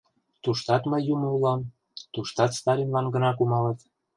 Туштат 0.43 0.83
мый 0.91 1.01
Юмо 1.13 1.27
улам, 1.37 1.61
туштат 2.13 2.51
Сталинлан 2.59 3.05
гына 3.15 3.29
кумалыт. 3.35 3.79